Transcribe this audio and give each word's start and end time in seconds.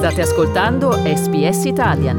State 0.00 0.22
ascoltando 0.22 0.92
SBS 0.92 1.64
Italian. 1.66 2.18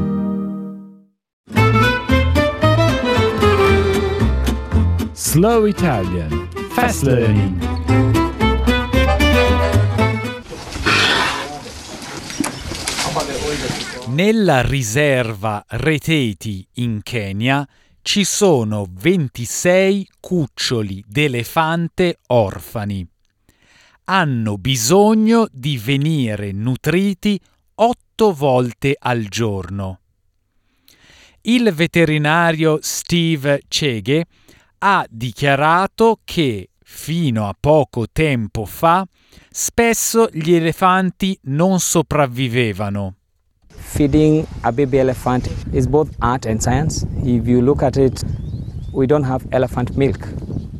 Slow 5.12 5.66
Italian 5.66 6.48
Fast 6.70 7.02
Learning 7.02 7.58
Nella 14.10 14.60
riserva 14.62 15.64
Reteti 15.66 16.64
in 16.74 17.00
Kenya 17.02 17.66
ci 18.00 18.22
sono 18.22 18.86
26 18.88 20.06
cuccioli 20.20 21.02
d'elefante 21.04 22.20
orfani. 22.28 23.04
Hanno 24.04 24.56
bisogno 24.56 25.48
di 25.50 25.78
venire 25.78 26.52
nutriti 26.52 27.40
8 27.74 28.32
volte 28.32 28.96
al 28.98 29.24
giorno. 29.28 30.00
Il 31.42 31.72
veterinario 31.72 32.78
Steve 32.80 33.62
Cheghe 33.66 34.24
ha 34.78 35.04
dichiarato 35.08 36.20
che 36.24 36.68
fino 36.84 37.48
a 37.48 37.56
poco 37.58 38.06
tempo 38.12 38.64
fa 38.64 39.06
spesso 39.50 40.28
gli 40.32 40.52
elefanti 40.52 41.38
non 41.44 41.80
sopravvivevano. 41.80 43.14
Feeding 43.68 44.46
a 44.62 44.72
baby 44.72 44.98
elephant 44.98 45.50
is 45.72 45.86
both 45.86 46.10
art 46.18 46.46
and 46.46 46.60
science. 46.60 47.06
If 47.24 47.46
you 47.46 47.60
look 47.60 47.82
at 47.82 47.96
it, 47.96 48.22
we 48.92 49.06
don't 49.06 49.24
have 49.24 49.44
elephant 49.50 49.96
milk. 49.96 50.28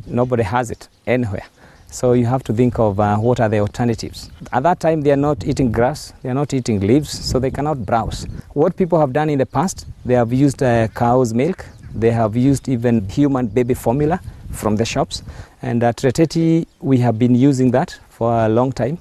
Nobody 0.07 0.43
has 0.43 0.69
it 0.69 0.87
anywhere. 1.05 1.45
So 1.93 2.13
you 2.13 2.25
have 2.25 2.43
to 2.45 2.53
think 2.53 2.79
of 2.79 2.99
uh, 2.99 3.17
what 3.17 3.39
are 3.39 3.47
the 3.47 3.59
alternatives. 3.59 4.31
At 4.51 4.63
that 4.63 4.79
time, 4.79 5.01
they 5.01 5.11
are 5.11 5.23
not 5.29 5.45
eating 5.45 5.71
grass, 5.71 6.11
they 6.23 6.29
are 6.29 6.33
not 6.33 6.51
eating 6.51 6.79
leaves, 6.79 7.11
so 7.11 7.37
they 7.37 7.51
cannot 7.51 7.85
browse. 7.85 8.25
What 8.53 8.75
people 8.75 8.99
have 8.99 9.13
done 9.13 9.29
in 9.29 9.37
the 9.37 9.45
past, 9.45 9.85
they 10.03 10.15
have 10.15 10.33
used 10.33 10.63
uh, 10.63 10.87
cow's 10.87 11.35
milk, 11.35 11.67
they 11.93 12.09
have 12.09 12.35
used 12.35 12.67
even 12.67 13.07
human 13.07 13.45
baby 13.45 13.75
formula 13.75 14.19
from 14.49 14.75
the 14.75 14.85
shops. 14.85 15.21
And 15.61 15.83
at 15.83 15.97
Reteti, 15.97 16.65
we 16.79 16.97
have 16.97 17.19
been 17.19 17.35
using 17.35 17.69
that 17.71 17.99
for 18.09 18.33
a 18.43 18.49
long 18.49 18.71
time. 18.71 18.97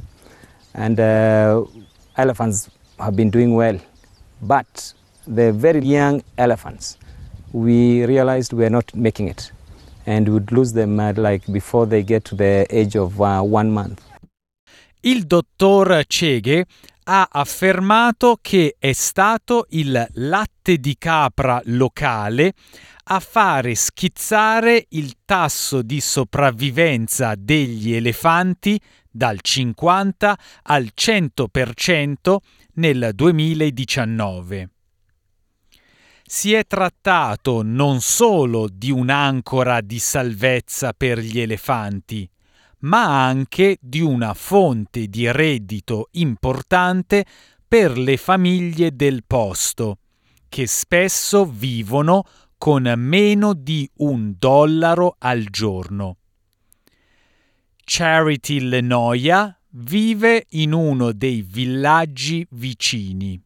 And 0.74 1.00
uh, 1.00 1.64
elephants 2.18 2.68
have 2.98 3.16
been 3.16 3.30
doing 3.30 3.54
well. 3.54 3.78
But 4.42 4.92
the 5.26 5.50
very 5.50 5.80
young 5.80 6.22
elephants, 6.36 6.98
we 7.52 8.04
realized 8.04 8.52
we 8.52 8.66
are 8.66 8.70
not 8.70 8.94
making 8.94 9.28
it. 9.28 9.50
And 10.04 10.28
would 10.28 10.50
lose 10.50 10.72
them 10.72 10.98
uh, 10.98 11.12
like 11.16 11.50
before 11.50 11.86
they 11.86 12.02
get 12.04 12.24
to 12.24 12.36
the 12.36 12.66
age 12.70 12.96
of 12.96 13.18
uh, 13.20 13.40
one 13.40 13.70
month. 13.70 14.00
Il 15.00 15.24
dottor 15.26 16.04
Ceghe 16.06 16.64
ha 17.04 17.28
affermato 17.30 18.38
che 18.40 18.76
è 18.78 18.92
stato 18.92 19.66
il 19.70 20.08
latte 20.12 20.78
di 20.78 20.96
capra 20.96 21.60
locale 21.64 22.52
a 23.04 23.18
fare 23.18 23.74
schizzare 23.74 24.86
il 24.90 25.16
tasso 25.24 25.82
di 25.82 26.00
sopravvivenza 26.00 27.34
degli 27.36 27.92
elefanti 27.92 28.80
dal 29.10 29.40
50 29.40 30.38
al 30.62 30.90
100% 30.94 32.36
nel 32.74 33.10
2019. 33.12 34.70
Si 36.34 36.54
è 36.54 36.66
trattato 36.66 37.60
non 37.62 38.00
solo 38.00 38.66
di 38.66 38.90
un'ancora 38.90 39.82
di 39.82 39.98
salvezza 39.98 40.94
per 40.94 41.18
gli 41.18 41.38
elefanti, 41.38 42.26
ma 42.78 43.26
anche 43.26 43.76
di 43.78 44.00
una 44.00 44.32
fonte 44.32 45.08
di 45.08 45.30
reddito 45.30 46.08
importante 46.12 47.26
per 47.68 47.98
le 47.98 48.16
famiglie 48.16 48.96
del 48.96 49.24
posto, 49.26 49.98
che 50.48 50.66
spesso 50.66 51.44
vivono 51.44 52.24
con 52.56 52.90
meno 52.96 53.52
di 53.52 53.86
un 53.96 54.34
dollaro 54.38 55.16
al 55.18 55.44
giorno. 55.50 56.16
Charity 57.84 58.58
Lenoia 58.58 59.54
vive 59.72 60.46
in 60.52 60.72
uno 60.72 61.12
dei 61.12 61.42
villaggi 61.42 62.46
vicini. 62.52 63.38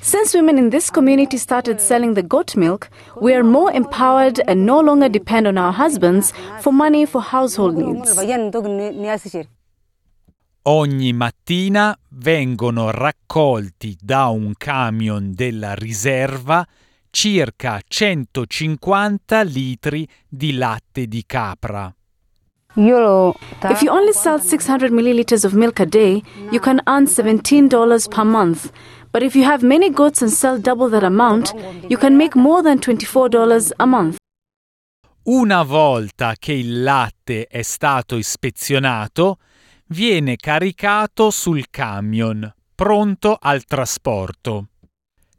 Since 0.00 0.34
women 0.34 0.58
in 0.58 0.70
this 0.70 0.90
community 0.90 1.36
started 1.36 1.80
selling 1.80 2.14
the 2.14 2.22
goat 2.22 2.56
milk, 2.56 2.88
we 3.20 3.34
are 3.34 3.42
more 3.42 3.72
empowered 3.72 4.40
and 4.46 4.64
no 4.64 4.80
longer 4.80 5.08
depend 5.08 5.46
on 5.46 5.56
our 5.58 5.72
husbands 5.72 6.32
for 6.60 6.72
money 6.72 7.06
for 7.06 7.20
household 7.20 7.76
needs. 7.76 8.14
Ogni 10.62 11.12
mattina 11.14 11.98
vengono 12.10 12.90
raccolti 12.90 13.96
da 13.98 14.26
un 14.26 14.52
camion 14.56 15.32
della 15.32 15.74
riserva 15.74 16.66
circa 17.10 17.80
150 17.86 19.42
litri 19.42 20.06
di 20.28 20.52
latte 20.52 21.06
di 21.06 21.24
capra. 21.26 21.92
If 22.80 23.82
you 23.82 23.90
only 23.90 24.12
sell 24.12 24.38
600 24.38 24.92
milliliters 24.92 25.44
of 25.44 25.52
milk 25.52 25.80
a 25.80 25.86
day, 25.86 26.22
you 26.52 26.60
can 26.60 26.80
earn 26.86 27.06
$17 27.06 28.08
per 28.08 28.24
month. 28.24 28.70
But 29.10 29.24
if 29.24 29.34
you 29.34 29.42
have 29.44 29.66
many 29.66 29.90
goats 29.90 30.22
and 30.22 30.30
sell 30.30 30.60
double 30.60 30.88
that 30.90 31.02
amount, 31.02 31.52
you 31.88 31.98
can 31.98 32.16
make 32.16 32.36
more 32.36 32.62
than 32.62 32.78
$24 32.78 33.72
a 33.78 33.86
month. 33.86 34.16
Una 35.24 35.64
volta 35.64 36.34
che 36.38 36.52
il 36.52 36.84
latte 36.84 37.48
è 37.48 37.62
stato 37.62 38.16
ispezionato, 38.16 39.38
viene 39.88 40.36
caricato 40.36 41.30
sul 41.30 41.64
camion, 41.70 42.54
pronto 42.74 43.36
al 43.40 43.64
trasporto. 43.64 44.68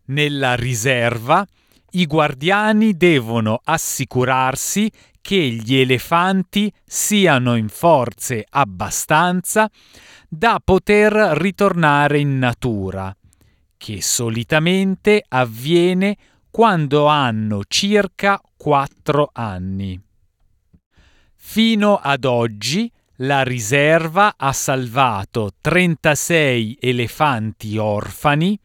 Nella 0.08 0.56
riserva, 0.56 1.46
i 1.92 2.06
guardiani 2.06 2.96
devono 2.96 3.60
assicurarsi 3.64 4.92
che 5.22 5.38
gli 5.38 5.76
elefanti 5.76 6.72
siano 6.86 7.56
in 7.56 7.70
forze 7.70 8.46
abbastanza 8.50 9.70
da 10.28 10.62
poter 10.64 11.12
ritornare 11.38 12.20
in 12.20 12.38
natura, 12.38 13.16
che 13.78 14.02
solitamente 14.02 15.24
avviene 15.28 16.18
quando 16.52 17.06
hanno 17.08 17.62
circa 17.68 18.42
4 18.58 19.30
anni. 19.34 20.00
Fino 21.36 21.96
ad 21.96 22.26
oggi 22.26 22.92
la 23.22 23.44
riserva 23.44 24.36
ha 24.38 24.54
salvato 24.54 25.52
36 25.60 26.78
elefanti 26.80 27.78
orfani 27.78 28.60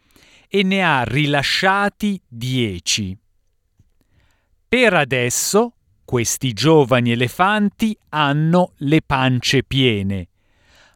e 0.55 0.63
ne 0.63 0.85
ha 0.85 1.03
rilasciati 1.03 2.23
10. 2.29 3.19
Per 4.69 4.95
adesso 4.95 5.73
questi 6.05 6.53
giovani 6.53 7.11
elefanti 7.11 7.99
hanno 8.11 8.75
le 8.77 9.03
pance 9.03 9.65
piene, 9.65 10.29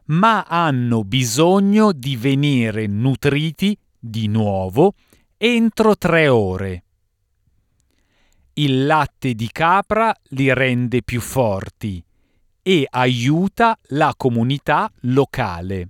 ma 0.05 0.43
hanno 0.43 1.03
bisogno 1.03 1.91
di 1.91 2.15
venire 2.15 2.87
nutriti 2.87 3.77
di 3.99 4.27
nuovo 4.27 4.93
entro 5.35 5.97
tre 5.97 6.29
ore. 6.29 6.83
Il 8.53 8.85
latte 8.85 9.33
di 9.33 9.49
capra 9.51 10.15
li 10.29 10.53
rende 10.53 11.03
più 11.03 11.19
forti 11.19 12.01
e 12.61 12.87
aiuta 12.89 13.77
la 13.87 14.13
comunità 14.15 14.89
locale. 15.01 15.89